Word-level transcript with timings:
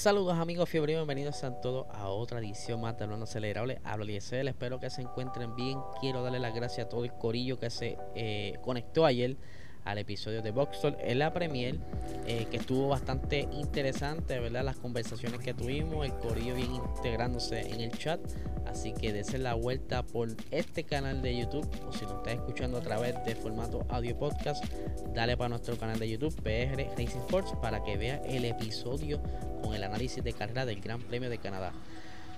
Saludos 0.00 0.38
amigos 0.38 0.66
fiebre, 0.66 0.94
bienvenidos 0.94 1.44
a 1.44 1.60
todos 1.60 1.86
a 1.90 2.08
otra 2.08 2.38
edición 2.38 2.80
más 2.80 2.96
de 2.96 3.04
Hablando 3.04 3.24
Acelerable. 3.24 3.82
Hablo 3.84 4.04
Eliezer, 4.04 4.48
espero 4.48 4.80
que 4.80 4.88
se 4.88 5.02
encuentren 5.02 5.54
bien. 5.54 5.78
Quiero 6.00 6.22
darle 6.22 6.38
las 6.38 6.54
gracias 6.54 6.86
a 6.86 6.88
todo 6.88 7.04
el 7.04 7.12
corillo 7.12 7.58
que 7.58 7.68
se 7.68 7.98
eh, 8.14 8.56
conectó 8.62 9.04
ayer 9.04 9.36
al 9.84 9.98
episodio 9.98 10.42
de 10.42 10.50
Boxstore 10.50 10.96
en 11.00 11.18
la 11.18 11.32
Premier, 11.32 11.78
eh, 12.26 12.46
que 12.50 12.58
estuvo 12.58 12.88
bastante 12.88 13.48
interesante, 13.52 14.38
¿verdad? 14.38 14.64
Las 14.64 14.76
conversaciones 14.76 15.40
que 15.40 15.54
tuvimos, 15.54 16.04
el 16.04 16.12
corillo 16.14 16.54
bien 16.54 16.74
integrándose 16.74 17.60
en 17.60 17.80
el 17.80 17.90
chat. 17.92 18.20
Así 18.66 18.92
que 18.92 19.12
desen 19.12 19.42
la 19.42 19.54
vuelta 19.54 20.04
por 20.04 20.28
este 20.50 20.84
canal 20.84 21.22
de 21.22 21.36
YouTube 21.36 21.68
o 21.88 21.92
si 21.92 22.04
nos 22.04 22.18
estás 22.18 22.34
escuchando 22.34 22.78
a 22.78 22.80
través 22.80 23.16
de 23.24 23.34
formato 23.34 23.84
audio 23.88 24.16
podcast, 24.16 24.64
dale 25.12 25.36
para 25.36 25.48
nuestro 25.48 25.76
canal 25.76 25.98
de 25.98 26.08
YouTube 26.08 26.34
PR 26.42 26.88
Racing 26.96 27.18
Sports 27.20 27.52
para 27.60 27.82
que 27.82 27.96
vea 27.96 28.16
el 28.26 28.44
episodio 28.44 29.20
con 29.62 29.74
el 29.74 29.82
análisis 29.82 30.22
de 30.22 30.32
carrera 30.32 30.66
del 30.66 30.80
Gran 30.80 31.00
Premio 31.02 31.28
de 31.30 31.38
Canadá. 31.38 31.72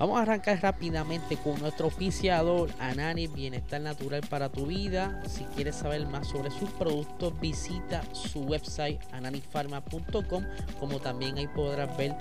Vamos 0.02 0.19
a 0.19 0.23
arrancar 0.23 0.61
rápidamente 0.61 1.37
con 1.37 1.61
nuestro 1.61 1.87
oficiador 1.87 2.70
Anani 2.81 3.28
Bienestar 3.28 3.81
Natural 3.81 4.20
para 4.28 4.48
tu 4.48 4.67
vida. 4.67 5.22
Si 5.28 5.45
quieres 5.55 5.77
saber 5.77 6.05
más 6.08 6.27
sobre 6.27 6.50
sus 6.50 6.69
productos, 6.70 7.39
visita 7.39 8.03
su 8.11 8.41
website 8.41 9.00
ananifarma.com, 9.12 10.45
como 10.80 10.98
también 10.98 11.39
ahí 11.39 11.47
podrás 11.47 11.97
ver 11.97 12.17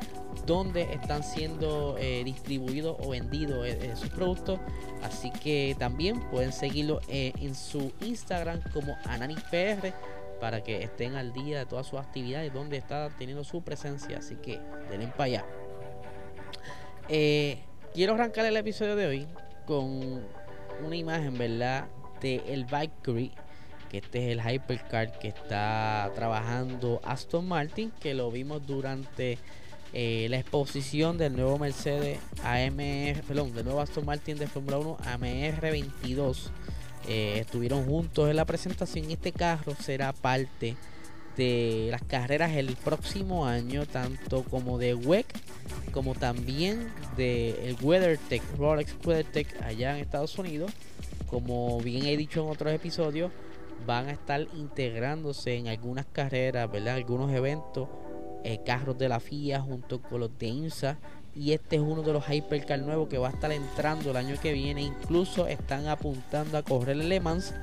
dónde 0.45 0.93
están 0.93 1.23
siendo 1.23 1.97
eh, 1.97 2.21
distribuidos 2.23 2.97
o 2.99 3.09
vendidos 3.09 3.65
eh, 3.65 3.79
eh, 3.81 3.95
sus 3.95 4.09
productos. 4.09 4.59
Así 5.01 5.31
que 5.31 5.75
también 5.79 6.19
pueden 6.29 6.53
seguirlo 6.53 7.01
en 7.07 7.55
su 7.55 7.91
Instagram 8.01 8.61
como 8.73 8.95
AnaniPR 9.05 9.91
para 10.39 10.61
que 10.63 10.83
estén 10.83 11.15
al 11.15 11.33
día 11.33 11.57
de 11.57 11.65
todas 11.65 11.87
sus 11.87 11.99
actividades, 11.99 12.53
donde 12.53 12.77
está 12.77 13.09
teniendo 13.17 13.43
su 13.43 13.63
presencia. 13.63 14.19
Así 14.19 14.35
que 14.35 14.59
denle 14.87 15.07
para 15.07 15.23
allá. 15.23 15.45
Quiero 17.93 18.13
arrancar 18.13 18.45
el 18.45 18.55
episodio 18.55 18.95
de 18.95 19.05
hoy 19.05 19.27
con 19.65 20.21
una 20.85 20.95
imagen, 20.95 21.37
¿verdad? 21.37 21.89
De 22.21 22.41
el 22.47 22.63
Valkyrie, 22.63 23.31
que 23.89 23.97
este 23.97 24.31
es 24.31 24.37
el 24.37 24.49
hypercar 24.49 25.19
que 25.19 25.27
está 25.27 26.09
trabajando 26.15 27.01
Aston 27.03 27.45
Martin, 27.45 27.91
que 27.99 28.13
lo 28.13 28.31
vimos 28.31 28.65
durante 28.65 29.37
eh, 29.91 30.27
la 30.29 30.39
exposición 30.39 31.17
del 31.17 31.35
nuevo 31.35 31.59
Mercedes 31.59 32.19
AMR, 32.45 33.23
perdón, 33.27 33.53
del 33.53 33.65
nuevo 33.65 33.81
Aston 33.81 34.05
Martin 34.05 34.37
de 34.37 34.47
Fórmula 34.47 34.77
1 34.77 34.97
AMR22. 34.99 36.49
Eh, 37.09 37.39
estuvieron 37.41 37.85
juntos 37.85 38.29
en 38.29 38.37
la 38.37 38.45
presentación 38.45 39.09
y 39.09 39.13
este 39.13 39.33
carro 39.33 39.75
será 39.75 40.13
parte 40.13 40.77
de 41.41 41.87
las 41.89 42.03
carreras 42.03 42.51
el 42.51 42.75
próximo 42.75 43.47
año, 43.47 43.87
tanto 43.87 44.43
como 44.43 44.77
de 44.77 44.93
WEC 44.93 45.25
como 45.91 46.13
también 46.13 46.93
de 47.17 47.67
el 47.67 47.77
WeatherTech, 47.81 48.43
Rolex 48.59 48.95
WeatherTech 49.03 49.63
allá 49.63 49.95
en 49.95 50.03
Estados 50.03 50.37
Unidos. 50.37 50.71
Como 51.27 51.79
bien 51.79 52.05
he 52.05 52.15
dicho 52.15 52.43
en 52.43 52.49
otros 52.49 52.71
episodios, 52.71 53.31
van 53.87 54.07
a 54.07 54.11
estar 54.11 54.47
integrándose 54.55 55.55
en 55.55 55.67
algunas 55.67 56.05
carreras, 56.05 56.71
¿verdad? 56.71 56.95
Algunos 56.95 57.31
eventos, 57.31 57.89
eh, 58.43 58.59
carros 58.63 58.99
de 58.99 59.09
la 59.09 59.19
FIA 59.19 59.61
junto 59.61 59.99
con 59.99 60.19
los 60.19 60.37
de 60.37 60.45
INSA. 60.45 60.99
Y 61.33 61.53
este 61.53 61.77
es 61.77 61.81
uno 61.81 62.03
de 62.03 62.13
los 62.13 62.29
Hypercar 62.29 62.79
nuevos 62.81 63.07
que 63.07 63.17
va 63.17 63.29
a 63.29 63.31
estar 63.31 63.51
entrando 63.51 64.11
el 64.11 64.17
año 64.17 64.35
que 64.39 64.53
viene. 64.53 64.83
Incluso 64.83 65.47
están 65.47 65.87
apuntando 65.87 66.57
a 66.57 66.61
correr 66.61 66.97
el 66.97 67.09
Le 67.09 67.19
Mans 67.19 67.53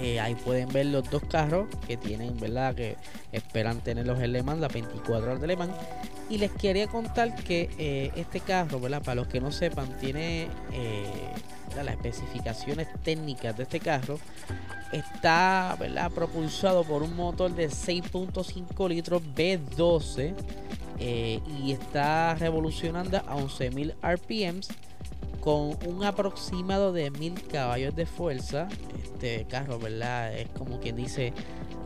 eh, 0.00 0.20
ahí 0.20 0.34
pueden 0.34 0.68
ver 0.68 0.86
los 0.86 1.08
dos 1.10 1.22
carros 1.24 1.66
que 1.86 1.96
tienen, 1.96 2.38
¿verdad? 2.38 2.74
Que 2.74 2.96
esperan 3.32 3.80
tenerlos 3.80 4.20
en 4.20 4.32
Le 4.32 4.42
Mans, 4.42 4.60
la 4.60 4.68
24 4.68 5.26
horas 5.26 5.40
de 5.40 5.46
Le 5.46 5.56
Mans. 5.56 5.72
Y 6.28 6.38
les 6.38 6.50
quería 6.52 6.86
contar 6.88 7.34
que 7.34 7.70
eh, 7.78 8.10
este 8.16 8.40
carro, 8.40 8.80
¿verdad? 8.80 9.02
Para 9.02 9.16
los 9.16 9.28
que 9.28 9.40
no 9.40 9.52
sepan, 9.52 9.96
tiene 9.98 10.48
eh, 10.72 11.04
las 11.76 11.94
especificaciones 11.94 12.88
técnicas 13.02 13.56
de 13.56 13.62
este 13.62 13.80
carro. 13.80 14.18
Está, 14.92 15.76
¿verdad? 15.78 16.10
Propulsado 16.10 16.84
por 16.84 17.02
un 17.02 17.14
motor 17.16 17.54
de 17.54 17.68
6.5 17.68 18.88
litros 18.88 19.22
B12 19.34 20.34
y 20.98 21.72
está 21.72 22.34
revolucionando 22.36 23.18
a 23.18 23.36
11.000 23.36 23.94
RPMs 24.02 24.68
con 25.46 25.78
un 25.86 26.02
aproximado 26.02 26.92
de 26.92 27.08
1000 27.12 27.46
caballos 27.46 27.94
de 27.94 28.04
fuerza. 28.04 28.66
Este 29.00 29.44
carro, 29.44 29.78
¿verdad? 29.78 30.36
Es 30.36 30.48
como 30.48 30.80
quien 30.80 30.96
dice 30.96 31.32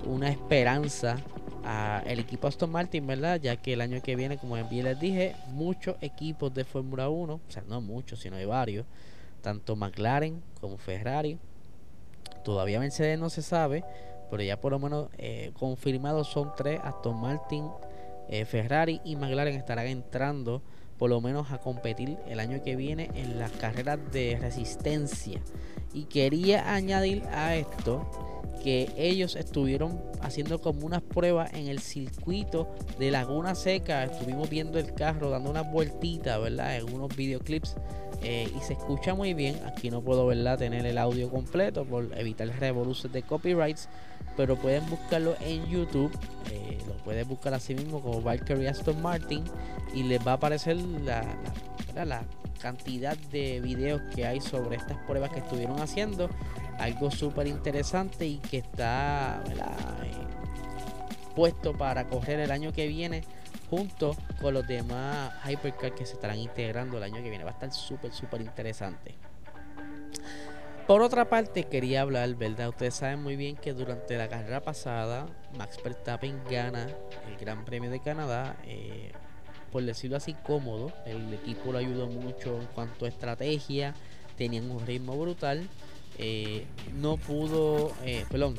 una 0.06 0.30
esperanza 0.30 1.18
a 1.62 2.02
el 2.06 2.20
equipo 2.20 2.48
Aston 2.48 2.70
Martin, 2.70 3.06
¿verdad? 3.06 3.38
Ya 3.38 3.56
que 3.56 3.74
el 3.74 3.82
año 3.82 4.00
que 4.00 4.16
viene, 4.16 4.38
como 4.38 4.54
bien 4.54 4.84
les 4.86 4.98
dije, 4.98 5.36
muchos 5.48 5.96
equipos 6.00 6.54
de 6.54 6.64
Fórmula 6.64 7.10
1, 7.10 7.34
o 7.34 7.40
sea, 7.48 7.62
no 7.68 7.82
muchos, 7.82 8.20
sino 8.20 8.36
hay 8.36 8.46
varios, 8.46 8.86
tanto 9.42 9.76
McLaren 9.76 10.42
como 10.58 10.78
Ferrari. 10.78 11.38
Todavía 12.42 12.80
Mercedes 12.80 13.18
no 13.18 13.28
se 13.28 13.42
sabe, 13.42 13.84
pero 14.30 14.42
ya 14.42 14.58
por 14.58 14.72
lo 14.72 14.78
menos 14.78 15.10
eh, 15.18 15.52
confirmados 15.52 16.28
son 16.28 16.52
tres, 16.56 16.80
Aston 16.82 17.20
Martin, 17.20 17.68
eh, 18.30 18.46
Ferrari 18.46 19.02
y 19.04 19.16
McLaren 19.16 19.54
estarán 19.54 19.86
entrando 19.86 20.62
por 21.00 21.08
lo 21.08 21.22
menos 21.22 21.50
a 21.50 21.56
competir 21.56 22.18
el 22.28 22.40
año 22.40 22.62
que 22.62 22.76
viene 22.76 23.10
en 23.14 23.38
las 23.38 23.50
carreras 23.52 23.98
de 24.12 24.36
resistencia. 24.38 25.40
Y 25.92 26.04
quería 26.04 26.72
añadir 26.72 27.24
a 27.32 27.56
esto 27.56 28.08
que 28.62 28.90
ellos 28.96 29.36
estuvieron 29.36 30.00
haciendo 30.20 30.60
como 30.60 30.84
unas 30.84 31.02
pruebas 31.02 31.52
en 31.54 31.66
el 31.66 31.80
circuito 31.80 32.68
de 32.98 33.10
Laguna 33.10 33.54
Seca. 33.54 34.04
Estuvimos 34.04 34.50
viendo 34.50 34.78
el 34.78 34.92
carro 34.92 35.30
dando 35.30 35.50
unas 35.50 35.70
vueltitas, 35.72 36.40
¿verdad? 36.40 36.76
En 36.76 36.92
unos 36.92 37.14
videoclips. 37.16 37.76
Eh, 38.22 38.52
y 38.54 38.60
se 38.60 38.74
escucha 38.74 39.14
muy 39.14 39.32
bien. 39.32 39.58
Aquí 39.66 39.90
no 39.90 40.02
puedo, 40.02 40.26
¿verdad? 40.26 40.58
Tener 40.58 40.84
el 40.84 40.98
audio 40.98 41.30
completo 41.30 41.84
por 41.84 42.10
evitar 42.18 42.48
revoluciones 42.60 43.14
de 43.14 43.22
copyrights 43.22 43.88
pero 44.36 44.56
pueden 44.56 44.88
buscarlo 44.88 45.34
en 45.40 45.66
YouTube. 45.66 46.10
Eh, 46.50 46.78
lo 46.86 46.94
pueden 47.04 47.28
buscar 47.28 47.54
así 47.54 47.74
mismo 47.74 48.00
como 48.00 48.22
Valkyrie 48.22 48.68
Aston 48.68 49.00
Martin 49.02 49.44
y 49.94 50.02
les 50.02 50.26
va 50.26 50.32
a 50.32 50.34
aparecer 50.36 50.76
la, 50.76 51.22
la, 51.22 51.79
cantidad 52.60 53.16
de 53.16 53.60
videos 53.60 54.02
que 54.14 54.26
hay 54.26 54.40
sobre 54.40 54.76
estas 54.76 54.98
pruebas 54.98 55.30
que 55.30 55.40
estuvieron 55.40 55.80
haciendo. 55.80 56.28
Algo 56.78 57.10
súper 57.10 57.46
interesante 57.46 58.26
y 58.26 58.38
que 58.38 58.58
está 58.58 59.42
eh, 59.48 60.12
puesto 61.34 61.72
para 61.72 62.06
correr 62.06 62.40
el 62.40 62.50
año 62.50 62.72
que 62.72 62.86
viene 62.86 63.22
junto 63.68 64.16
con 64.40 64.54
los 64.54 64.66
demás 64.66 65.32
Hypercar 65.48 65.94
que 65.94 66.04
se 66.04 66.14
estarán 66.14 66.38
integrando 66.38 66.96
el 66.96 67.04
año 67.04 67.22
que 67.22 67.30
viene. 67.30 67.44
Va 67.44 67.50
a 67.50 67.54
estar 67.54 67.72
súper, 67.72 68.12
súper 68.12 68.40
interesante. 68.40 69.14
Por 70.86 71.02
otra 71.02 71.28
parte, 71.28 71.64
quería 71.64 72.00
hablar, 72.00 72.34
¿verdad? 72.34 72.70
Ustedes 72.70 72.94
saben 72.94 73.22
muy 73.22 73.36
bien 73.36 73.54
que 73.54 73.72
durante 73.72 74.18
la 74.18 74.28
carrera 74.28 74.60
pasada, 74.60 75.26
Max 75.56 75.78
Verstappen 75.84 76.42
gana 76.50 76.88
el 77.28 77.36
Gran 77.38 77.64
Premio 77.64 77.90
de 77.90 78.00
Canadá. 78.00 78.56
Eh, 78.64 79.12
por 79.72 79.82
decirlo 79.84 80.16
así, 80.16 80.34
cómodo. 80.44 80.92
El 81.06 81.32
equipo 81.34 81.72
lo 81.72 81.78
ayudó 81.78 82.06
mucho 82.06 82.60
en 82.60 82.66
cuanto 82.68 83.04
a 83.04 83.08
estrategia. 83.08 83.94
Tenían 84.36 84.70
un 84.70 84.86
ritmo 84.86 85.16
brutal. 85.16 85.68
Eh, 86.18 86.66
no 87.00 87.16
pudo, 87.16 87.92
eh, 88.04 88.24
perdón, 88.30 88.56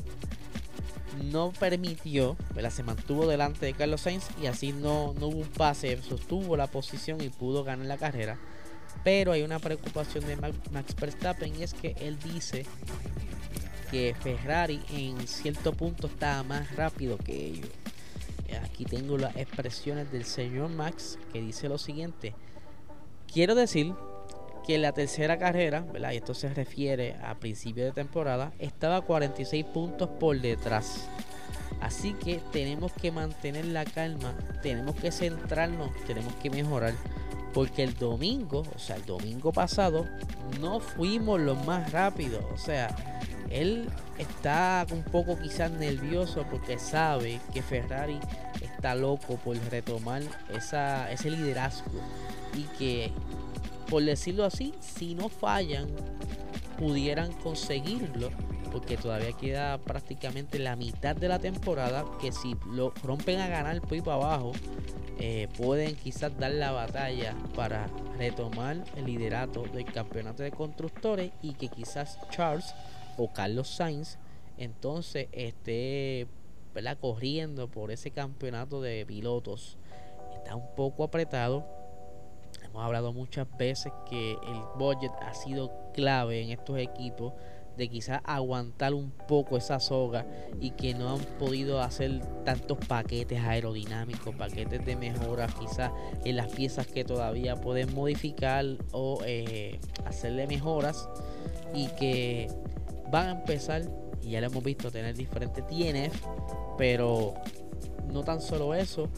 no 1.30 1.52
permitió, 1.52 2.36
se 2.70 2.82
mantuvo 2.82 3.26
delante 3.26 3.66
de 3.66 3.74
Carlos 3.74 4.00
Sainz 4.00 4.28
y 4.42 4.46
así 4.46 4.72
no, 4.72 5.14
no 5.18 5.28
hubo 5.28 5.38
un 5.38 5.48
pase, 5.48 6.00
sostuvo 6.02 6.56
la 6.56 6.66
posición 6.66 7.20
y 7.20 7.28
pudo 7.28 7.64
ganar 7.64 7.86
la 7.86 7.98
carrera. 7.98 8.38
Pero 9.04 9.32
hay 9.32 9.42
una 9.42 9.58
preocupación 9.58 10.26
de 10.26 10.36
Max 10.36 10.94
Verstappen 10.98 11.54
y 11.58 11.62
es 11.62 11.74
que 11.74 11.94
él 12.00 12.18
dice 12.18 12.66
que 13.90 14.14
Ferrari 14.20 14.80
en 14.90 15.26
cierto 15.26 15.72
punto 15.72 16.06
estaba 16.06 16.42
más 16.42 16.74
rápido 16.76 17.18
que 17.18 17.46
ellos. 17.46 17.81
Aquí 18.58 18.84
tengo 18.84 19.18
las 19.18 19.36
expresiones 19.36 20.10
del 20.12 20.24
señor 20.24 20.70
Max 20.70 21.18
que 21.32 21.40
dice 21.40 21.68
lo 21.68 21.78
siguiente. 21.78 22.34
Quiero 23.32 23.54
decir 23.54 23.94
que 24.66 24.78
la 24.78 24.92
tercera 24.92 25.38
carrera, 25.38 25.84
y 26.12 26.16
esto 26.16 26.34
se 26.34 26.52
refiere 26.52 27.16
a 27.22 27.34
principio 27.38 27.84
de 27.84 27.92
temporada, 27.92 28.52
estaba 28.58 29.00
46 29.00 29.64
puntos 29.66 30.08
por 30.08 30.40
detrás. 30.40 31.08
Así 31.80 32.12
que 32.12 32.40
tenemos 32.52 32.92
que 32.92 33.10
mantener 33.10 33.64
la 33.66 33.84
calma, 33.84 34.36
tenemos 34.62 34.94
que 34.96 35.10
centrarnos, 35.10 35.90
tenemos 36.06 36.32
que 36.34 36.48
mejorar 36.48 36.94
Porque 37.52 37.82
el 37.82 37.94
domingo, 37.94 38.62
o 38.74 38.78
sea, 38.78 38.96
el 38.96 39.04
domingo 39.04 39.52
pasado, 39.52 40.06
no 40.60 40.78
fuimos 40.78 41.40
los 41.40 41.66
más 41.66 41.90
rápidos. 41.90 42.44
O 42.52 42.56
sea, 42.56 42.94
él 43.60 43.88
está 44.18 44.86
un 44.90 45.02
poco 45.02 45.38
quizás 45.38 45.70
nervioso 45.70 46.44
porque 46.50 46.78
sabe 46.78 47.40
que 47.52 47.62
Ferrari 47.62 48.18
está 48.60 48.94
loco 48.94 49.36
por 49.36 49.56
retomar 49.70 50.22
esa, 50.54 51.10
ese 51.10 51.30
liderazgo. 51.30 51.90
Y 52.54 52.62
que, 52.78 53.10
por 53.88 54.02
decirlo 54.04 54.44
así, 54.44 54.74
si 54.80 55.14
no 55.14 55.28
fallan, 55.28 55.86
pudieran 56.78 57.32
conseguirlo 57.32 58.30
porque 58.72 58.96
todavía 58.96 59.32
queda 59.32 59.78
prácticamente 59.78 60.58
la 60.58 60.76
mitad 60.76 61.14
de 61.14 61.28
la 61.28 61.38
temporada 61.38 62.04
que 62.20 62.32
si 62.32 62.56
lo 62.66 62.92
rompen 63.04 63.38
a 63.40 63.46
ganar 63.46 63.80
por 63.82 64.02
para 64.02 64.16
abajo 64.16 64.52
eh, 65.18 65.46
pueden 65.58 65.94
quizás 65.94 66.36
dar 66.38 66.52
la 66.52 66.72
batalla 66.72 67.36
para 67.54 67.86
retomar 68.18 68.82
el 68.96 69.04
liderato 69.04 69.62
del 69.64 69.84
campeonato 69.84 70.42
de 70.42 70.50
constructores 70.50 71.30
y 71.42 71.52
que 71.52 71.68
quizás 71.68 72.18
Charles 72.30 72.74
o 73.16 73.32
Carlos 73.32 73.68
Sainz 73.68 74.18
entonces 74.58 75.28
esté 75.32 76.26
corriendo 77.00 77.68
por 77.68 77.90
ese 77.90 78.10
campeonato 78.10 78.80
de 78.80 79.04
pilotos. 79.06 79.76
Está 80.34 80.56
un 80.56 80.74
poco 80.74 81.04
apretado. 81.04 81.66
Hemos 82.64 82.82
hablado 82.82 83.12
muchas 83.12 83.46
veces 83.58 83.92
que 84.08 84.32
el 84.32 84.60
budget 84.78 85.12
ha 85.20 85.34
sido 85.34 85.72
clave 85.92 86.42
en 86.42 86.50
estos 86.50 86.78
equipos 86.78 87.34
de 87.76 87.88
quizás 87.88 88.20
aguantar 88.24 88.92
un 88.92 89.10
poco 89.10 89.56
esa 89.56 89.80
soga 89.80 90.26
y 90.60 90.70
que 90.70 90.94
no 90.94 91.14
han 91.14 91.20
podido 91.38 91.80
hacer 91.80 92.20
tantos 92.44 92.78
paquetes 92.86 93.40
aerodinámicos, 93.40 94.34
paquetes 94.34 94.84
de 94.84 94.94
mejoras 94.96 95.54
quizás 95.54 95.90
en 96.24 96.36
las 96.36 96.52
piezas 96.52 96.86
que 96.86 97.04
todavía 97.04 97.56
pueden 97.56 97.94
modificar 97.94 98.64
o 98.92 99.20
eh, 99.24 99.80
hacerle 100.04 100.46
mejoras 100.46 101.08
y 101.74 101.88
que 101.88 102.50
van 103.12 103.28
a 103.28 103.30
empezar, 103.32 103.82
y 104.22 104.30
ya 104.30 104.40
lo 104.40 104.46
hemos 104.46 104.64
visto, 104.64 104.90
tener 104.90 105.14
diferentes 105.14 105.64
TNF, 105.66 106.26
pero 106.78 107.34
no 108.10 108.24
tan 108.24 108.40
solo 108.40 108.74
eso, 108.74 109.08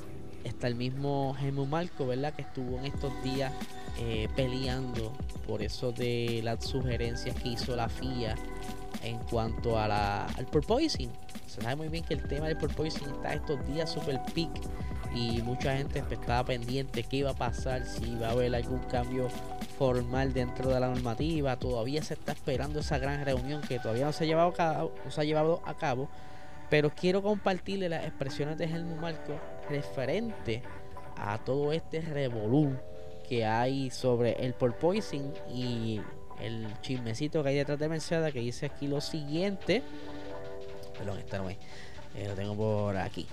está 0.43 0.67
el 0.67 0.75
mismo 0.75 1.35
Helmut 1.41 1.69
Marco, 1.69 2.06
¿verdad? 2.06 2.35
Que 2.35 2.43
estuvo 2.43 2.79
en 2.79 2.87
estos 2.87 3.12
días 3.23 3.52
eh, 4.00 4.29
peleando 4.35 5.12
por 5.46 5.62
eso 5.62 5.93
de 5.93 6.41
las 6.43 6.64
sugerencias 6.64 7.37
que 7.41 7.50
hizo 7.50 7.76
la 7.76 7.88
FIA 7.88 8.35
en 9.05 9.19
cuanto 9.31 9.79
a 9.79 9.87
la, 9.87 10.26
al 10.26 10.46
porpoising. 10.46 11.11
Se 11.46 11.62
sabe 11.62 11.76
muy 11.76 11.88
bien 11.88 12.02
que 12.05 12.14
el 12.14 12.23
tema 12.26 12.49
del 12.49 12.56
porpoising 12.56 13.08
está 13.08 13.35
estos 13.35 13.64
días 13.69 13.91
super 13.93 14.20
peak 14.35 14.50
y 15.15 15.41
mucha 15.43 15.77
gente 15.77 16.03
estaba 16.11 16.45
pendiente 16.45 17.05
qué 17.05 17.19
iba 17.19 17.31
a 17.31 17.35
pasar, 17.35 17.87
si 17.87 18.13
iba 18.13 18.29
a 18.29 18.33
haber 18.33 18.55
algún 18.55 18.81
cambio 18.81 19.29
formal 19.79 20.33
dentro 20.33 20.71
de 20.71 20.81
la 20.81 20.89
normativa. 20.89 21.57
Todavía 21.57 22.03
se 22.03 22.15
está 22.15 22.33
esperando 22.33 22.81
esa 22.81 22.99
gran 22.99 23.25
reunión 23.25 23.63
que 23.63 23.79
todavía 23.79 24.07
no 24.07 24.13
se 24.13 24.25
ha 24.25 24.27
llevado 24.27 24.49
a 24.49 24.55
cabo, 24.55 24.93
no 25.05 25.11
se 25.11 25.21
ha 25.21 25.25
llevado 25.25 25.63
a 25.65 25.75
cabo 25.75 26.09
pero 26.71 26.91
quiero 26.91 27.23
compartirle 27.23 27.89
las 27.89 28.05
expresiones 28.05 28.59
de 28.59 28.65
Helmut 28.65 28.99
Marco 28.99 29.39
referente 29.69 30.63
a 31.17 31.39
todo 31.39 31.73
este 31.73 32.01
revolú 32.01 32.77
que 33.29 33.45
hay 33.45 33.91
sobre 33.91 34.33
el 34.45 34.55
porpoising 34.55 35.33
y 35.55 36.01
el 36.41 36.67
chismecito 36.81 37.43
que 37.43 37.51
hay 37.51 37.55
detrás 37.57 37.79
de 37.79 37.89
Mercedes 37.89 38.33
que 38.33 38.41
dice 38.41 38.67
aquí 38.67 38.89
lo 38.89 39.01
siguiente. 39.01 39.83
Perdón, 40.99 41.19
esta 41.19 41.39
no 41.39 41.49
es. 41.49 41.59
Eh, 42.17 42.27
lo 42.29 42.35
tengo 42.35 42.57
por 42.57 42.97
aquí. 42.97 43.27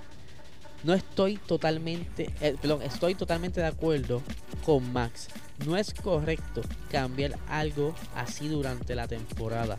No 0.84 0.94
estoy 0.94 1.38
totalmente, 1.38 2.34
eh, 2.42 2.56
perdón, 2.60 2.82
estoy 2.82 3.14
totalmente 3.14 3.62
de 3.62 3.68
acuerdo 3.68 4.22
con 4.66 4.92
Max. 4.92 5.28
No 5.66 5.78
es 5.78 5.94
correcto 5.94 6.62
cambiar 6.90 7.38
algo 7.48 7.94
así 8.16 8.48
durante 8.48 8.96
la 8.96 9.08
temporada. 9.08 9.78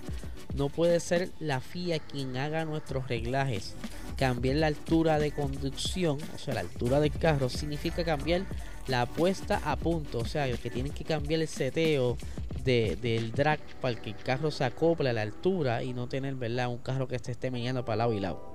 No 0.54 0.68
puede 0.68 1.00
ser 1.00 1.30
la 1.40 1.60
FIA 1.60 1.98
quien 1.98 2.36
haga 2.36 2.64
nuestros 2.64 3.08
reglajes. 3.08 3.74
Cambiar 4.16 4.56
la 4.56 4.68
altura 4.68 5.18
de 5.18 5.32
conducción, 5.32 6.18
o 6.34 6.38
sea, 6.38 6.54
la 6.54 6.60
altura 6.60 7.00
del 7.00 7.10
carro, 7.10 7.48
significa 7.48 8.04
cambiar 8.04 8.42
la 8.86 9.06
puesta 9.06 9.60
a 9.64 9.76
punto. 9.76 10.18
O 10.18 10.24
sea, 10.24 10.52
que 10.56 10.70
tienen 10.70 10.92
que 10.92 11.04
cambiar 11.04 11.40
el 11.40 11.48
seteo 11.48 12.16
del 12.64 13.32
drag 13.32 13.58
para 13.80 13.96
que 13.96 14.10
el 14.10 14.16
carro 14.16 14.52
se 14.52 14.64
acople 14.64 15.10
a 15.10 15.12
la 15.12 15.22
altura 15.22 15.82
y 15.82 15.94
no 15.94 16.08
tener, 16.08 16.36
¿verdad? 16.36 16.68
Un 16.68 16.78
carro 16.78 17.08
que 17.08 17.18
se 17.18 17.32
esté 17.32 17.50
meneando 17.50 17.84
para 17.84 17.96
lado 17.96 18.12
y 18.12 18.20
lado. 18.20 18.54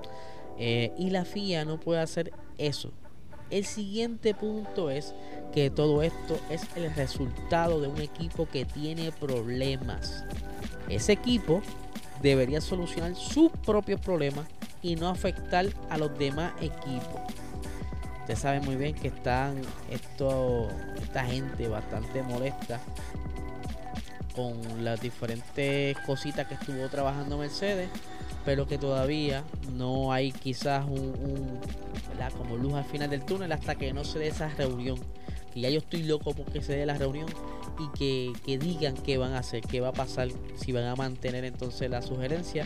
Eh, 0.58 0.92
y 0.98 1.10
la 1.10 1.26
FIA 1.26 1.66
no 1.66 1.80
puede 1.80 2.02
hacer 2.02 2.32
eso. 2.58 2.92
El 3.50 3.66
siguiente 3.66 4.34
punto 4.34 4.90
es 4.90 5.14
que 5.54 5.70
todo 5.70 6.04
esto 6.04 6.38
es 6.50 6.64
el 6.76 6.94
resultado 6.96 7.80
de 7.80 7.88
un 7.88 8.02
equipo 8.02 8.48
que 8.48 8.66
tiene 8.66 9.12
problemas. 9.12 10.26
Ese 10.90 11.14
equipo 11.14 11.62
debería 12.22 12.60
solucionar 12.60 13.16
sus 13.16 13.52
propios 13.66 14.02
problemas 14.02 14.48
y 14.82 14.96
no 14.96 15.10
afectar 15.10 15.66
a 15.90 15.98
los 15.98 16.18
demás 16.18 16.54
equipos. 16.62 17.22
Usted 18.22 18.36
sabe 18.36 18.60
muy 18.60 18.76
bien 18.76 18.94
que 18.94 19.08
están 19.08 19.62
esto, 19.90 20.68
esta 21.02 21.24
gente 21.24 21.70
bastante 21.70 22.22
molesta 22.24 22.82
con 24.36 24.84
las 24.84 25.00
diferentes 25.00 25.98
cositas 26.06 26.46
que 26.46 26.56
estuvo 26.56 26.88
trabajando 26.90 27.38
Mercedes, 27.38 27.90
pero 28.48 28.66
que 28.66 28.78
todavía 28.78 29.44
no 29.74 30.14
hay 30.14 30.32
quizás 30.32 30.86
un, 30.86 31.60
como 32.38 32.56
luz 32.56 32.76
al 32.76 32.86
final 32.86 33.10
del 33.10 33.26
túnel 33.26 33.52
hasta 33.52 33.76
que 33.76 33.92
no 33.92 34.06
se 34.06 34.20
dé 34.20 34.30
esa 34.30 34.48
reunión. 34.48 34.98
Que 35.54 35.60
ya 35.60 35.70
yo 35.70 35.80
estoy 35.80 36.04
loco 36.04 36.34
porque 36.34 36.62
se 36.62 36.78
dé 36.78 36.86
la 36.86 36.98
reunión 36.98 37.28
y 37.78 37.98
que, 37.98 38.32
que 38.46 38.58
digan 38.58 38.96
qué 38.96 39.18
van 39.18 39.34
a 39.34 39.40
hacer, 39.40 39.64
qué 39.64 39.82
va 39.82 39.90
a 39.90 39.92
pasar, 39.92 40.30
si 40.56 40.72
van 40.72 40.86
a 40.86 40.96
mantener 40.96 41.44
entonces 41.44 41.90
la 41.90 42.02
sugerencia. 42.02 42.66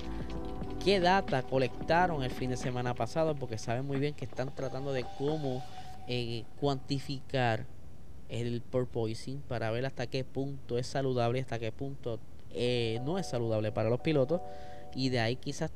Qué 0.86 1.00
data 1.00 1.42
colectaron 1.42 2.22
el 2.22 2.30
fin 2.30 2.52
de 2.52 2.58
semana 2.58 2.94
pasado, 2.94 3.34
porque 3.34 3.58
saben 3.58 3.88
muy 3.88 3.98
bien 3.98 4.14
que 4.14 4.26
están 4.26 4.54
tratando 4.54 4.94
de 4.94 5.04
cómo 5.18 5.64
eh, 6.08 6.44
cuantificar 6.60 7.66
el 8.30 8.62
porpoising 8.62 9.42
para 9.48 9.72
ver 9.72 9.88
hasta 9.88 10.06
qué 10.06 10.24
punto 10.26 10.78
es 10.78 10.86
saludable 10.86 11.40
y 11.40 11.42
hasta 11.42 11.58
qué 11.58 11.72
punto 11.72 12.20
eh, 12.52 13.02
no 13.04 13.18
es 13.18 13.28
saludable 13.28 13.72
para 13.72 13.90
los 13.90 14.02
pilotos 14.02 14.42
y 14.96 15.10
de 15.10 15.20
ahí 15.20 15.36
quizás 15.36 15.72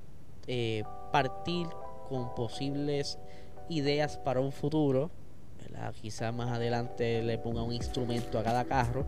eh, 0.47 0.83
partir 1.12 1.67
con 2.09 2.33
posibles 2.35 3.17
ideas 3.69 4.17
para 4.17 4.39
un 4.39 4.51
futuro 4.51 5.09
quizás 6.01 6.33
más 6.33 6.51
adelante 6.51 7.21
le 7.21 7.38
ponga 7.38 7.63
un 7.63 7.73
instrumento 7.73 8.39
a 8.39 8.44
cada 8.44 8.65
carro 8.65 9.06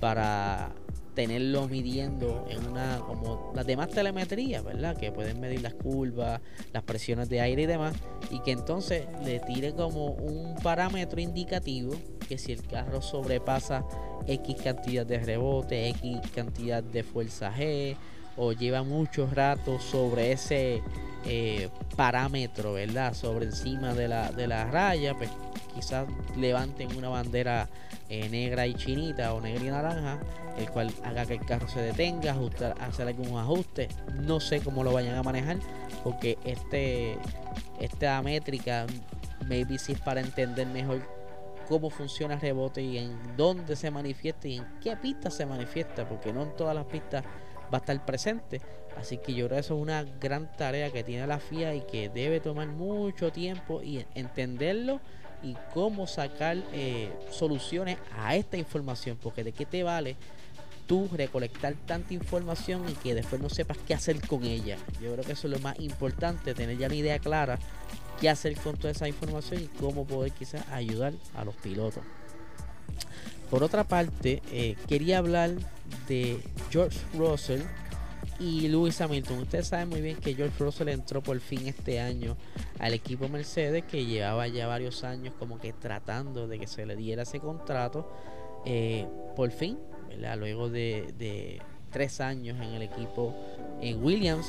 para 0.00 0.72
tenerlo 1.14 1.66
midiendo 1.66 2.44
en 2.50 2.66
una 2.68 2.98
como 2.98 3.52
las 3.54 3.66
demás 3.66 3.88
telemetrías, 3.88 4.62
¿verdad? 4.62 4.96
Que 4.96 5.10
pueden 5.10 5.40
medir 5.40 5.62
las 5.62 5.72
curvas, 5.72 6.42
las 6.74 6.82
presiones 6.82 7.30
de 7.30 7.40
aire 7.40 7.62
y 7.62 7.66
demás, 7.66 7.94
y 8.30 8.40
que 8.40 8.52
entonces 8.52 9.06
le 9.24 9.40
tire 9.40 9.72
como 9.72 10.08
un 10.08 10.54
parámetro 10.56 11.20
indicativo 11.20 11.94
que 12.28 12.36
si 12.36 12.52
el 12.52 12.62
carro 12.66 13.00
sobrepasa 13.00 13.86
X 14.26 14.56
cantidad 14.62 15.06
de 15.06 15.18
rebote, 15.20 15.88
X 15.88 16.18
cantidad 16.34 16.82
de 16.82 17.02
fuerza 17.02 17.50
G, 17.50 17.96
o 18.36 18.52
lleva 18.52 18.82
mucho 18.82 19.28
rato 19.32 19.78
sobre 19.80 20.32
ese 20.32 20.82
eh, 21.24 21.68
parámetro, 21.96 22.74
¿verdad? 22.74 23.14
Sobre 23.14 23.46
encima 23.46 23.94
de 23.94 24.08
la, 24.08 24.30
de 24.30 24.46
la 24.46 24.64
raya, 24.70 25.14
pues 25.14 25.30
quizás 25.74 26.06
levanten 26.36 26.96
una 26.96 27.08
bandera 27.08 27.68
eh, 28.08 28.28
negra 28.28 28.66
y 28.66 28.74
chinita 28.74 29.34
o 29.34 29.40
negra 29.40 29.64
y 29.64 29.68
naranja, 29.68 30.20
el 30.56 30.70
cual 30.70 30.92
haga 31.04 31.26
que 31.26 31.34
el 31.34 31.44
carro 31.44 31.68
se 31.68 31.80
detenga, 31.80 32.32
ajustar, 32.32 32.74
hacer 32.80 33.08
algún 33.08 33.36
ajuste. 33.38 33.88
No 34.14 34.40
sé 34.40 34.60
cómo 34.60 34.84
lo 34.84 34.92
vayan 34.92 35.16
a 35.16 35.22
manejar, 35.22 35.58
porque 36.04 36.38
este, 36.44 37.18
esta 37.80 38.22
métrica, 38.22 38.86
maybe 39.48 39.78
si 39.78 39.92
es 39.92 40.00
para 40.00 40.20
entender 40.20 40.66
mejor 40.68 41.02
cómo 41.68 41.90
funciona 41.90 42.34
el 42.34 42.40
rebote 42.40 42.80
y 42.80 42.98
en 42.98 43.36
dónde 43.36 43.74
se 43.74 43.90
manifiesta 43.90 44.46
y 44.46 44.58
en 44.58 44.66
qué 44.80 44.96
pista 44.96 45.30
se 45.30 45.44
manifiesta, 45.44 46.08
porque 46.08 46.32
no 46.32 46.44
en 46.44 46.54
todas 46.54 46.74
las 46.74 46.86
pistas 46.86 47.24
va 47.72 47.78
a 47.78 47.80
estar 47.80 48.04
presente. 48.04 48.60
Así 48.96 49.18
que 49.18 49.34
yo 49.34 49.46
creo 49.46 49.56
que 49.56 49.60
eso 49.60 49.76
es 49.76 49.82
una 49.82 50.04
gran 50.04 50.50
tarea 50.56 50.90
que 50.90 51.04
tiene 51.04 51.26
la 51.26 51.38
FIA 51.38 51.74
y 51.74 51.82
que 51.82 52.08
debe 52.08 52.40
tomar 52.40 52.68
mucho 52.68 53.30
tiempo 53.30 53.82
y 53.82 54.04
entenderlo 54.14 55.00
y 55.42 55.54
cómo 55.74 56.06
sacar 56.06 56.56
eh, 56.72 57.12
soluciones 57.30 57.98
a 58.16 58.36
esta 58.36 58.56
información, 58.56 59.18
porque 59.22 59.44
de 59.44 59.52
qué 59.52 59.66
te 59.66 59.82
vale 59.82 60.16
tú 60.86 61.08
recolectar 61.12 61.74
tanta 61.84 62.14
información 62.14 62.88
y 62.88 62.92
que 62.92 63.14
después 63.14 63.42
no 63.42 63.50
sepas 63.50 63.76
qué 63.86 63.94
hacer 63.94 64.20
con 64.26 64.44
ella. 64.44 64.78
Yo 65.02 65.12
creo 65.12 65.24
que 65.24 65.32
eso 65.32 65.46
es 65.48 65.52
lo 65.52 65.58
más 65.58 65.78
importante, 65.80 66.54
tener 66.54 66.78
ya 66.78 66.86
una 66.86 66.94
idea 66.94 67.18
clara 67.18 67.58
qué 68.20 68.30
hacer 68.30 68.56
con 68.56 68.76
toda 68.76 68.92
esa 68.92 69.08
información 69.08 69.62
y 69.62 69.66
cómo 69.66 70.06
poder 70.06 70.32
quizás 70.32 70.66
ayudar 70.70 71.12
a 71.34 71.44
los 71.44 71.54
pilotos. 71.56 72.02
Por 73.50 73.62
otra 73.62 73.84
parte, 73.84 74.42
eh, 74.50 74.76
quería 74.88 75.18
hablar 75.18 75.52
de 76.08 76.40
George 76.70 76.98
Russell 77.14 77.62
y 78.40 78.68
Lewis 78.68 79.00
Hamilton. 79.00 79.38
Ustedes 79.40 79.68
saben 79.68 79.88
muy 79.88 80.00
bien 80.00 80.16
que 80.16 80.34
George 80.34 80.62
Russell 80.62 80.88
entró 80.88 81.22
por 81.22 81.38
fin 81.40 81.66
este 81.66 82.00
año 82.00 82.36
al 82.78 82.92
equipo 82.92 83.28
Mercedes 83.28 83.84
que 83.84 84.04
llevaba 84.04 84.48
ya 84.48 84.66
varios 84.66 85.04
años 85.04 85.34
como 85.38 85.58
que 85.58 85.72
tratando 85.72 86.46
de 86.48 86.58
que 86.58 86.66
se 86.66 86.86
le 86.86 86.96
diera 86.96 87.22
ese 87.22 87.40
contrato. 87.40 88.10
eh, 88.64 89.06
por 89.36 89.50
fin, 89.50 89.78
luego 90.38 90.68
de, 90.68 91.60
tres 91.92 92.20
años 92.20 92.56
en 92.60 92.74
el 92.74 92.82
equipo 92.82 93.34
en 93.80 94.02
Williams, 94.02 94.46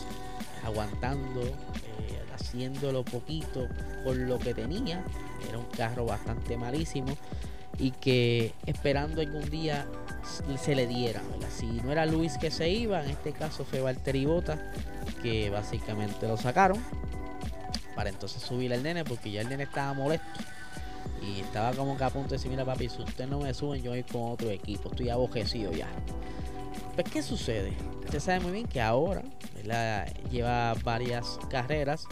aguantando, 0.63 1.41
eh, 1.43 2.19
haciéndolo 2.33 3.05
poquito 3.05 3.67
con 4.03 4.27
lo 4.27 4.39
que 4.39 4.53
tenía, 4.53 5.03
era 5.47 5.57
un 5.57 5.65
carro 5.65 6.05
bastante 6.05 6.57
malísimo 6.57 7.15
y 7.77 7.91
que 7.91 8.53
esperando 8.65 9.21
algún 9.21 9.49
día 9.49 9.87
se 10.59 10.75
le 10.75 10.87
diera. 10.87 11.21
Si 11.55 11.65
no 11.65 11.91
era 11.91 12.05
Luis 12.05 12.37
que 12.37 12.51
se 12.51 12.69
iba, 12.69 13.03
en 13.03 13.11
este 13.11 13.31
caso 13.33 13.65
fue 13.65 13.81
Valtteri 13.81 14.25
Bota, 14.25 14.71
que 15.21 15.49
básicamente 15.49 16.27
lo 16.27 16.37
sacaron 16.37 16.83
para 17.95 18.09
entonces 18.09 18.41
subir 18.41 18.73
al 18.73 18.83
nene 18.83 19.03
porque 19.03 19.31
ya 19.31 19.41
el 19.41 19.49
nene 19.49 19.63
estaba 19.63 19.93
molesto 19.93 20.27
y 21.21 21.41
estaba 21.41 21.71
como 21.73 21.97
que 21.97 22.03
a 22.03 22.09
punto 22.09 22.29
de 22.29 22.35
decir, 22.37 22.51
mira 22.51 22.63
papi, 22.63 22.89
si 22.89 23.01
ustedes 23.01 23.29
no 23.29 23.39
me 23.39 23.53
suben, 23.53 23.81
yo 23.81 23.91
voy 23.91 24.03
con 24.03 24.31
otro 24.31 24.49
equipo, 24.49 24.89
estoy 24.89 25.09
abojecido 25.09 25.71
ya. 25.71 25.87
Pues, 26.93 27.09
¿qué 27.09 27.21
sucede? 27.21 27.73
Usted 28.05 28.19
sabe 28.19 28.39
muy 28.39 28.51
bien 28.51 28.67
que 28.67 28.81
ahora 28.81 29.23
lleva 30.31 30.73
varias 30.83 31.39
carreras 31.49 32.05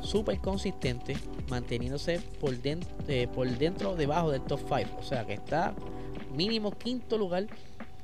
súper 0.00 0.38
consistente, 0.38 1.16
manteniéndose 1.48 2.20
por 2.40 2.56
dentro, 2.56 2.90
eh, 3.08 3.28
por 3.32 3.48
dentro, 3.48 3.96
debajo 3.96 4.30
del 4.30 4.42
top 4.42 4.60
5. 4.60 4.98
O 4.98 5.02
sea 5.02 5.26
que 5.26 5.34
está 5.34 5.74
mínimo 6.34 6.72
quinto 6.72 7.18
lugar 7.18 7.46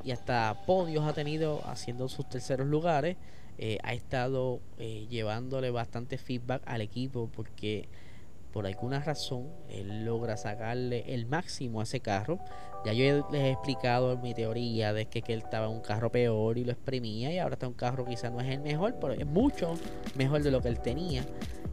y 0.02 0.10
hasta 0.10 0.62
podios 0.66 1.04
ha 1.04 1.12
tenido 1.12 1.62
haciendo 1.66 2.08
sus 2.08 2.28
terceros 2.28 2.66
lugares. 2.66 3.16
Eh, 3.56 3.78
ha 3.84 3.94
estado 3.94 4.60
eh, 4.78 5.06
llevándole 5.08 5.70
bastante 5.70 6.18
feedback 6.18 6.62
al 6.66 6.80
equipo 6.80 7.30
porque 7.34 7.88
por 8.54 8.68
alguna 8.68 9.00
razón 9.00 9.48
él 9.68 10.04
logra 10.04 10.36
sacarle 10.36 11.12
el 11.12 11.26
máximo 11.26 11.80
a 11.80 11.82
ese 11.82 11.98
carro. 11.98 12.38
Ya 12.86 12.92
yo 12.92 13.28
les 13.32 13.42
he 13.42 13.50
explicado 13.50 14.16
mi 14.16 14.32
teoría 14.32 14.92
de 14.92 15.06
que, 15.06 15.22
que 15.22 15.32
él 15.32 15.40
estaba 15.40 15.66
en 15.66 15.72
un 15.72 15.80
carro 15.80 16.12
peor 16.12 16.56
y 16.56 16.64
lo 16.64 16.70
exprimía 16.70 17.32
y 17.32 17.38
ahora 17.40 17.54
está 17.54 17.66
en 17.66 17.72
un 17.72 17.78
carro 17.78 18.04
quizás 18.04 18.30
no 18.30 18.40
es 18.40 18.48
el 18.48 18.60
mejor, 18.60 18.94
pero 19.00 19.14
es 19.14 19.26
mucho 19.26 19.74
mejor 20.14 20.44
de 20.44 20.52
lo 20.52 20.60
que 20.60 20.68
él 20.68 20.78
tenía 20.78 21.24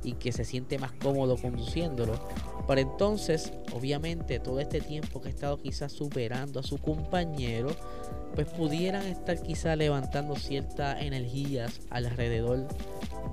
y 0.03 0.13
que 0.13 0.31
se 0.31 0.43
siente 0.43 0.79
más 0.79 0.91
cómodo 0.93 1.37
conduciéndolo. 1.37 2.13
Pero 2.67 2.81
entonces, 2.81 3.53
obviamente, 3.75 4.39
todo 4.39 4.59
este 4.59 4.81
tiempo 4.81 5.21
que 5.21 5.27
ha 5.27 5.31
estado 5.31 5.57
quizás 5.57 5.91
superando 5.91 6.61
a 6.61 6.63
su 6.63 6.79
compañero, 6.79 7.69
pues 8.33 8.47
pudieran 8.47 9.05
estar 9.05 9.39
quizás 9.39 9.77
levantando 9.77 10.35
ciertas 10.35 10.99
energías 11.03 11.81
alrededor 11.91 12.67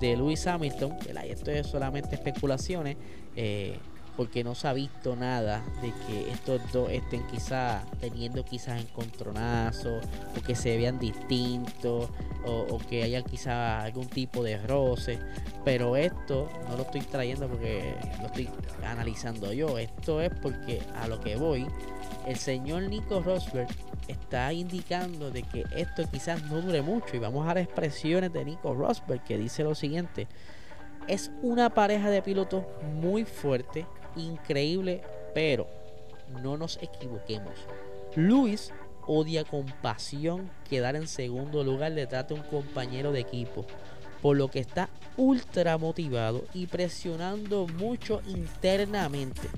de 0.00 0.16
Lewis 0.16 0.46
Hamilton. 0.46 0.96
Y 1.06 1.28
esto 1.28 1.50
es 1.50 1.66
solamente 1.66 2.14
especulaciones. 2.14 2.96
Eh, 3.36 3.78
porque 4.18 4.42
no 4.42 4.56
se 4.56 4.66
ha 4.66 4.72
visto 4.72 5.14
nada 5.14 5.64
de 5.80 5.92
que 6.04 6.32
estos 6.32 6.60
dos 6.72 6.90
estén 6.90 7.24
quizás 7.28 7.84
teniendo 8.00 8.44
quizás 8.44 8.80
encontronazos 8.80 10.04
o 10.36 10.42
que 10.42 10.56
se 10.56 10.76
vean 10.76 10.98
distintos 10.98 12.08
o, 12.44 12.78
que 12.90 13.04
haya 13.04 13.22
quizás 13.22 13.84
algún 13.84 14.08
tipo 14.08 14.42
de 14.42 14.58
roce 14.58 15.20
pero 15.64 15.94
esto 15.94 16.48
no 16.68 16.76
lo 16.76 16.82
estoy 16.82 17.02
trayendo 17.02 17.46
porque 17.46 17.94
lo 18.20 18.26
estoy 18.26 18.48
analizando 18.84 19.52
yo 19.52 19.78
esto 19.78 20.20
es 20.20 20.30
porque 20.42 20.82
a 20.96 21.06
lo 21.06 21.20
que 21.20 21.36
voy 21.36 21.68
el 22.26 22.36
señor 22.36 22.82
Nico 22.82 23.20
Rosberg 23.20 23.68
está 24.08 24.52
indicando 24.52 25.30
de 25.30 25.42
que 25.42 25.64
esto 25.76 26.04
quizás 26.10 26.42
no 26.44 26.60
dure 26.60 26.82
mucho 26.82 27.16
y 27.16 27.18
vamos 27.18 27.48
a 27.48 27.54
las 27.54 27.64
expresiones 27.64 28.32
de 28.32 28.44
Nico 28.44 28.74
Rosberg 28.74 29.22
que 29.24 29.38
dice 29.38 29.62
lo 29.64 29.74
siguiente 29.74 30.28
es 31.08 31.30
una 31.42 31.70
pareja 31.70 32.10
de 32.10 32.22
pilotos 32.22 32.64
muy 33.00 33.24
fuerte 33.24 33.86
increíble, 34.14 35.02
pero 35.34 35.66
no 36.42 36.56
nos 36.56 36.78
equivoquemos. 36.82 37.54
Luis 38.14 38.72
odia 39.06 39.44
con 39.44 39.64
pasión 39.82 40.50
quedar 40.68 40.96
en 40.96 41.08
segundo 41.08 41.64
lugar 41.64 41.94
detrás 41.94 42.28
de 42.28 42.34
un 42.34 42.42
compañero 42.42 43.10
de 43.10 43.20
equipo, 43.20 43.64
por 44.20 44.36
lo 44.36 44.48
que 44.48 44.58
está 44.58 44.90
ultra 45.16 45.78
motivado 45.78 46.44
y 46.52 46.66
presionando 46.66 47.66
mucho 47.66 48.20
internamente. 48.26 49.48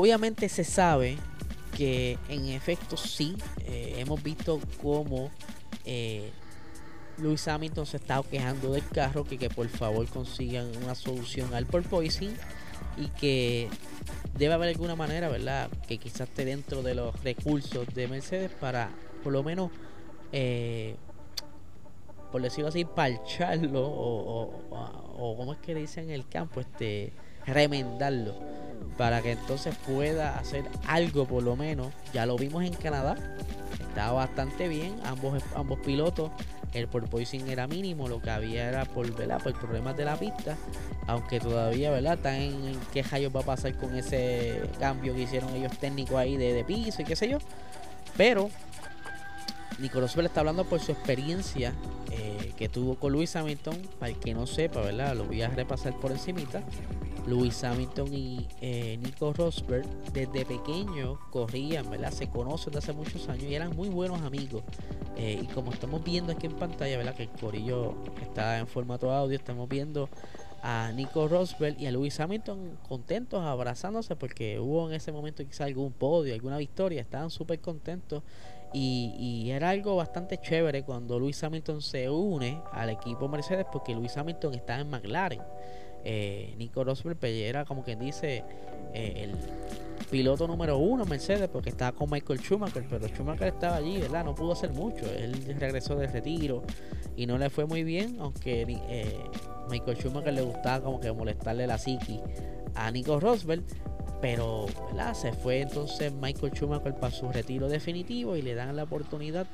Obviamente 0.00 0.48
se 0.48 0.62
sabe 0.62 1.16
que 1.76 2.18
en 2.28 2.50
efecto 2.50 2.96
sí, 2.96 3.36
eh, 3.64 3.96
hemos 3.98 4.22
visto 4.22 4.60
cómo 4.80 5.28
eh, 5.84 6.30
Luis 7.16 7.48
Hamilton 7.48 7.84
se 7.84 7.96
está 7.96 8.22
quejando 8.22 8.74
del 8.74 8.86
carro, 8.86 9.24
que, 9.24 9.36
que 9.38 9.50
por 9.50 9.68
favor 9.68 10.06
consigan 10.06 10.70
una 10.84 10.94
solución 10.94 11.52
al 11.52 11.66
porpoising 11.66 12.32
y 12.96 13.08
que 13.08 13.68
debe 14.36 14.54
haber 14.54 14.68
alguna 14.68 14.94
manera, 14.94 15.28
¿verdad? 15.28 15.68
Que 15.88 15.98
quizás 15.98 16.28
esté 16.28 16.44
dentro 16.44 16.84
de 16.84 16.94
los 16.94 17.20
recursos 17.24 17.84
de 17.92 18.06
Mercedes 18.06 18.52
para 18.52 18.90
por 19.24 19.32
lo 19.32 19.42
menos, 19.42 19.72
eh, 20.30 20.94
por 22.30 22.40
decirlo 22.40 22.68
así, 22.68 22.84
parcharlo 22.84 23.84
o, 23.84 24.62
o, 25.18 25.36
como 25.36 25.54
es 25.54 25.58
que 25.58 25.74
le 25.74 25.80
dicen 25.80 26.04
en 26.04 26.10
el 26.10 26.28
campo, 26.28 26.60
este, 26.60 27.12
remendarlo 27.46 28.57
para 28.96 29.22
que 29.22 29.32
entonces 29.32 29.74
pueda 29.86 30.38
hacer 30.38 30.64
algo 30.86 31.26
por 31.26 31.42
lo 31.42 31.56
menos. 31.56 31.92
Ya 32.12 32.26
lo 32.26 32.36
vimos 32.36 32.64
en 32.64 32.74
Canadá, 32.74 33.16
estaba 33.80 34.12
bastante 34.12 34.68
bien, 34.68 34.96
ambos, 35.04 35.42
ambos 35.54 35.78
pilotos 35.80 36.30
el 36.74 36.88
porpoising 36.88 37.48
era 37.48 37.66
mínimo, 37.66 38.08
lo 38.08 38.20
que 38.20 38.30
había 38.30 38.68
era 38.68 38.84
por, 38.84 39.10
por 39.12 39.52
problemas 39.54 39.96
de 39.96 40.04
la 40.04 40.16
pista, 40.16 40.56
aunque 41.06 41.40
todavía 41.40 41.90
¿verdad? 41.90 42.14
están 42.14 42.34
en 42.34 42.78
qué 42.92 43.02
rayos 43.02 43.34
va 43.34 43.40
a 43.40 43.44
pasar 43.44 43.76
con 43.76 43.96
ese 43.96 44.62
cambio 44.78 45.14
que 45.14 45.22
hicieron 45.22 45.54
ellos 45.54 45.76
técnicos 45.78 46.16
ahí 46.16 46.36
de, 46.36 46.64
piso 46.64 47.02
y 47.02 47.04
qué 47.04 47.16
sé 47.16 47.28
yo. 47.28 47.38
Pero 48.16 48.50
Nicolás 49.78 50.10
Rosberg 50.10 50.26
está 50.26 50.40
hablando 50.40 50.64
por 50.64 50.80
su 50.80 50.92
experiencia 50.92 51.72
eh, 52.10 52.52
que 52.56 52.68
tuvo 52.68 52.96
con 52.96 53.12
Luis 53.12 53.36
Hamilton. 53.36 53.76
Para 53.98 54.10
el 54.10 54.18
que 54.18 54.34
no 54.34 54.46
sepa, 54.46 54.80
¿verdad? 54.80 55.14
Lo 55.14 55.24
voy 55.24 55.42
a 55.42 55.48
repasar 55.48 55.94
por 56.00 56.10
encimita. 56.10 56.62
Luis 57.28 57.62
Hamilton 57.62 58.12
y 58.12 58.48
eh, 58.60 58.98
Nico 59.02 59.32
Rosberg 59.32 59.86
desde 60.12 60.46
pequeño 60.46 61.18
corrían, 61.30 61.90
¿verdad? 61.90 62.10
Se 62.10 62.28
conocen 62.28 62.72
desde 62.72 62.90
hace 62.90 62.92
muchos 62.92 63.28
años 63.28 63.44
y 63.44 63.54
eran 63.54 63.76
muy 63.76 63.88
buenos 63.88 64.22
amigos. 64.22 64.62
Eh, 65.16 65.40
y 65.42 65.46
como 65.48 65.72
estamos 65.72 66.02
viendo 66.02 66.32
aquí 66.32 66.46
en 66.46 66.54
pantalla, 66.54 66.96
¿verdad? 66.96 67.14
Que 67.14 67.24
el 67.24 67.28
corillo 67.28 67.94
está 68.22 68.58
en 68.58 68.66
formato 68.66 69.12
audio, 69.12 69.36
estamos 69.36 69.68
viendo 69.68 70.08
a 70.62 70.90
Nico 70.94 71.28
Rosberg 71.28 71.78
y 71.78 71.86
a 71.86 71.92
Luis 71.92 72.18
Hamilton 72.18 72.78
contentos, 72.88 73.42
abrazándose 73.44 74.16
porque 74.16 74.58
hubo 74.58 74.88
en 74.88 74.94
ese 74.94 75.12
momento 75.12 75.44
quizá 75.44 75.64
algún 75.64 75.92
podio, 75.92 76.34
alguna 76.34 76.56
victoria, 76.56 77.00
estaban 77.00 77.30
súper 77.30 77.60
contentos 77.60 78.22
y, 78.72 79.14
y, 79.18 79.50
era 79.50 79.70
algo 79.70 79.96
bastante 79.96 80.38
chévere 80.38 80.82
cuando 80.82 81.18
Luis 81.18 81.42
Hamilton 81.42 81.80
se 81.80 82.10
une 82.10 82.60
al 82.72 82.90
equipo 82.90 83.26
Mercedes 83.26 83.64
porque 83.72 83.94
Luis 83.94 84.14
Hamilton 84.16 84.54
está 84.54 84.78
en 84.78 84.90
McLaren 84.90 85.40
eh, 86.04 86.54
Nico 86.58 86.84
Rosberg 86.84 87.22
era 87.24 87.64
como 87.64 87.82
quien 87.82 87.98
dice 87.98 88.44
eh, 88.94 89.12
el 89.16 89.36
piloto 90.10 90.46
número 90.46 90.78
uno 90.78 91.04
Mercedes 91.04 91.48
porque 91.48 91.70
estaba 91.70 91.92
con 91.92 92.10
Michael 92.10 92.40
Schumacher 92.40 92.84
pero 92.88 93.06
Schumacher 93.08 93.48
estaba 93.48 93.76
allí 93.76 93.98
verdad 93.98 94.24
no 94.24 94.34
pudo 94.34 94.52
hacer 94.52 94.70
mucho 94.70 95.04
él 95.06 95.34
regresó 95.58 95.96
de 95.96 96.06
retiro 96.06 96.62
y 97.16 97.26
no 97.26 97.36
le 97.36 97.50
fue 97.50 97.66
muy 97.66 97.84
bien 97.84 98.16
aunque 98.20 98.64
eh, 98.68 99.18
Michael 99.68 99.98
Schumacher 99.98 100.32
le 100.32 100.42
gustaba 100.42 100.84
como 100.84 101.00
que 101.00 101.12
molestarle 101.12 101.66
la 101.66 101.76
psiqui 101.76 102.20
a 102.74 102.90
Nico 102.90 103.20
Rosberg 103.20 103.64
pero 104.20 104.66
¿verdad? 104.88 105.14
se 105.14 105.32
fue 105.32 105.60
entonces 105.60 106.12
Michael 106.12 106.52
Schumacher 106.54 106.94
para 106.94 107.12
su 107.12 107.30
retiro 107.30 107.68
definitivo 107.68 108.36
y 108.36 108.42
le 108.42 108.54
dan 108.54 108.74
la 108.76 108.84
oportunidad 108.84 109.46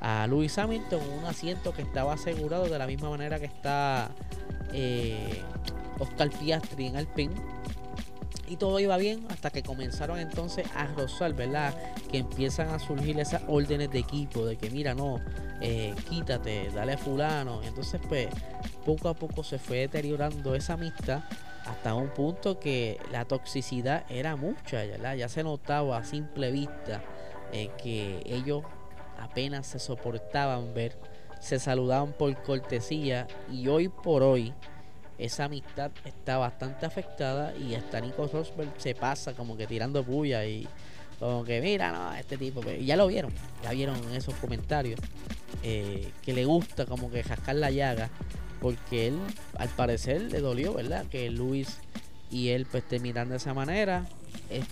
a 0.00 0.26
Lewis 0.26 0.58
Hamilton 0.58 1.00
un 1.18 1.24
asiento 1.24 1.72
que 1.72 1.82
estaba 1.82 2.14
asegurado 2.14 2.64
de 2.64 2.78
la 2.78 2.86
misma 2.86 3.10
manera 3.10 3.38
que 3.38 3.46
está 3.46 4.10
eh, 4.72 5.42
Oscar 5.98 6.30
Piastri 6.30 6.86
en 6.86 6.96
Alpine. 6.96 7.34
Y 8.46 8.56
todo 8.56 8.78
iba 8.78 8.96
bien 8.98 9.26
hasta 9.30 9.50
que 9.50 9.62
comenzaron 9.62 10.18
entonces 10.18 10.66
a 10.76 10.86
rozar, 10.86 11.32
¿verdad? 11.32 11.74
Que 12.10 12.18
empiezan 12.18 12.68
a 12.68 12.78
surgir 12.78 13.18
esas 13.18 13.42
órdenes 13.48 13.90
de 13.90 14.00
equipo, 14.00 14.44
de 14.44 14.56
que 14.56 14.68
mira, 14.68 14.94
no, 14.94 15.18
eh, 15.62 15.94
quítate, 16.10 16.70
dale 16.74 16.98
fulano. 16.98 17.62
Entonces, 17.62 18.02
pues, 18.06 18.28
poco 18.84 19.08
a 19.08 19.14
poco 19.14 19.42
se 19.42 19.58
fue 19.58 19.78
deteriorando 19.78 20.54
esa 20.54 20.74
amistad 20.74 21.22
hasta 21.64 21.94
un 21.94 22.08
punto 22.08 22.60
que 22.60 23.00
la 23.10 23.24
toxicidad 23.24 24.04
era 24.10 24.36
mucha, 24.36 24.84
¿verdad? 24.84 25.14
Ya 25.14 25.28
se 25.28 25.42
notaba 25.42 25.96
a 25.96 26.04
simple 26.04 26.50
vista 26.50 27.02
eh, 27.52 27.70
que 27.82 28.22
ellos 28.26 28.62
apenas 29.20 29.66
se 29.66 29.78
soportaban 29.78 30.74
ver, 30.74 30.96
se 31.40 31.58
saludaban 31.58 32.12
por 32.12 32.34
cortesía 32.42 33.26
y 33.52 33.68
hoy 33.68 33.88
por 33.88 34.22
hoy 34.22 34.52
esa 35.18 35.44
amistad 35.44 35.90
está 36.04 36.38
bastante 36.38 36.86
afectada 36.86 37.54
y 37.56 37.74
hasta 37.74 38.00
Nico 38.00 38.26
Rosberg 38.26 38.72
se 38.78 38.94
pasa 38.94 39.34
como 39.34 39.56
que 39.56 39.66
tirando 39.66 40.02
bulla 40.02 40.44
y 40.44 40.66
como 41.18 41.44
que 41.44 41.60
mira, 41.60 41.92
no, 41.92 42.14
este 42.14 42.36
tipo, 42.36 42.60
ya 42.62 42.96
lo 42.96 43.06
vieron, 43.06 43.32
ya 43.62 43.70
vieron 43.70 43.96
en 44.08 44.16
esos 44.16 44.34
comentarios, 44.34 44.98
eh, 45.62 46.10
que 46.22 46.32
le 46.32 46.44
gusta 46.44 46.86
como 46.86 47.10
que 47.10 47.22
jascar 47.22 47.54
la 47.54 47.70
llaga, 47.70 48.10
porque 48.60 49.08
él 49.08 49.18
al 49.58 49.68
parecer 49.68 50.22
le 50.22 50.40
dolió, 50.40 50.74
¿verdad? 50.74 51.06
Que 51.06 51.30
Luis 51.30 51.78
y 52.30 52.48
él 52.48 52.66
pues 52.66 52.86
terminan 52.88 53.28
de 53.28 53.36
esa 53.36 53.54
manera, 53.54 54.06
es 54.50 54.64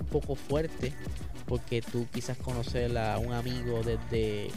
un 0.00 0.06
poco 0.06 0.34
fuerte 0.34 0.94
porque 1.50 1.82
tú 1.82 2.06
quizás 2.14 2.38
conocer 2.38 2.96
a 2.96 3.18
un 3.18 3.32
amigo 3.32 3.82
desde, 3.82 4.50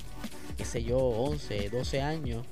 qué 0.55 0.63
sé 0.63 0.83
yo, 0.83 0.99
11, 0.99 1.69
12 1.69 2.01
años 2.03 2.45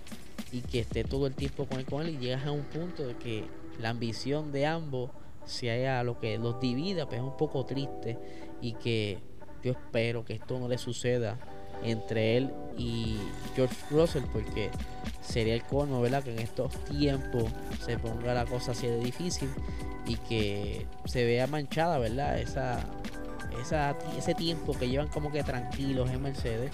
y 0.52 0.62
que 0.62 0.80
esté 0.80 1.04
todo 1.04 1.28
el 1.28 1.36
tiempo 1.36 1.68
con 1.68 1.78
él, 1.78 1.86
con 1.86 2.02
él 2.02 2.16
y 2.16 2.18
llegas 2.18 2.48
a 2.48 2.52
un 2.52 2.64
punto 2.64 3.06
de 3.06 3.16
que 3.18 3.46
la 3.80 3.90
ambición 3.90 4.52
de 4.52 4.66
ambos 4.66 5.12
sea 5.46 6.04
lo 6.04 6.20
que 6.20 6.40
los 6.40 6.60
divida, 6.60 7.06
pues 7.06 7.20
es 7.20 7.24
un 7.24 7.38
poco 7.38 7.68
triste 7.68 8.18
y 8.62 8.74
que 8.74 9.20
yo 9.64 9.74
espero 9.74 10.26
que 10.26 10.34
esto 10.34 10.60
no 10.60 10.68
le 10.68 10.80
suceda 10.80 11.38
entre 11.84 12.38
él 12.38 12.52
y 12.76 13.18
George 13.56 13.76
Russell 13.92 14.24
porque 14.34 14.72
sería 15.22 15.54
el 15.54 15.62
cono, 15.64 16.02
¿verdad? 16.02 16.24
Que 16.24 16.34
en 16.34 16.40
estos 16.40 16.74
tiempos 16.86 17.44
se 17.86 18.00
ponga 18.00 18.34
la 18.34 18.48
cosa 18.48 18.72
así 18.72 18.88
de 18.88 18.98
difícil 18.98 19.50
y 20.08 20.16
que 20.16 20.88
se 21.06 21.26
vea 21.26 21.46
manchada, 21.46 22.00
¿verdad? 22.00 22.40
Esa, 22.40 22.80
esa, 23.60 23.98
ese 24.18 24.34
tiempo 24.36 24.78
que 24.78 24.88
llevan 24.88 25.08
como 25.08 25.32
que 25.32 25.44
tranquilos 25.44 26.10
en 26.10 26.22
Mercedes, 26.22 26.72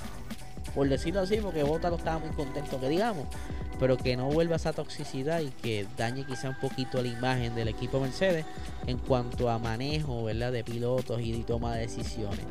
por 0.75 0.87
decirlo 0.89 1.21
así, 1.21 1.37
porque 1.37 1.63
Bota 1.63 1.89
no 1.89 1.95
estaba 1.95 2.19
muy 2.19 2.29
contento 2.29 2.79
que 2.79 2.89
digamos, 2.89 3.27
pero 3.79 3.97
que 3.97 4.17
no 4.17 4.27
vuelva 4.27 4.55
esa 4.55 4.73
toxicidad 4.73 5.41
y 5.41 5.49
que 5.49 5.87
dañe 5.97 6.25
quizá 6.25 6.49
un 6.49 6.59
poquito 6.59 7.01
la 7.01 7.07
imagen 7.07 7.55
del 7.55 7.67
equipo 7.67 7.99
Mercedes 7.99 8.45
en 8.85 8.97
cuanto 8.97 9.49
a 9.49 9.59
manejo, 9.59 10.23
¿verdad? 10.23 10.51
De 10.51 10.63
pilotos 10.63 11.21
y 11.21 11.31
de 11.31 11.43
toma 11.43 11.75
de 11.75 11.81
decisiones. 11.81 12.45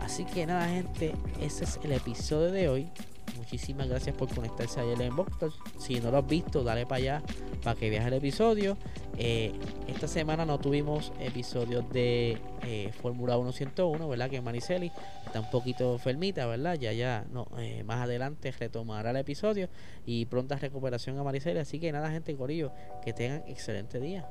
Así 0.00 0.24
que 0.24 0.46
nada, 0.46 0.68
gente, 0.68 1.14
ese 1.40 1.64
es 1.64 1.78
el 1.82 1.92
episodio 1.92 2.50
de 2.50 2.68
hoy. 2.68 2.88
Muchísimas 3.36 3.88
gracias 3.88 4.14
por 4.16 4.32
conectarse 4.34 4.80
ayer 4.80 5.00
en 5.02 5.16
Boxers. 5.16 5.54
Si 5.78 6.00
no 6.00 6.10
lo 6.10 6.18
has 6.18 6.26
visto, 6.26 6.62
dale 6.62 6.86
para 6.86 6.96
allá 6.96 7.22
para 7.62 7.78
que 7.78 7.90
veas 7.90 8.06
el 8.06 8.14
episodio. 8.14 8.76
Eh, 9.18 9.52
esta 9.88 10.08
semana 10.08 10.44
no 10.44 10.58
tuvimos 10.58 11.12
episodios 11.20 11.88
de 11.90 12.38
eh, 12.62 12.90
Fórmula 13.00 13.36
1 13.36 13.52
101, 13.52 14.08
¿verdad? 14.08 14.30
Que 14.30 14.40
Mariceli 14.40 14.92
está 15.26 15.40
un 15.40 15.50
poquito 15.50 15.92
enfermita, 15.92 16.46
¿verdad? 16.46 16.74
Ya, 16.74 16.92
ya, 16.92 17.24
no, 17.32 17.46
eh, 17.58 17.82
más 17.84 18.00
adelante 18.00 18.52
retomará 18.52 19.10
el 19.10 19.16
episodio 19.16 19.68
y 20.06 20.26
pronta 20.26 20.56
recuperación 20.56 21.18
a 21.18 21.22
Mariceli. 21.22 21.58
Así 21.58 21.78
que 21.78 21.92
nada, 21.92 22.10
gente, 22.10 22.36
Corillo, 22.36 22.72
que 23.04 23.12
tengan 23.12 23.42
excelente 23.46 24.00
día. 24.00 24.26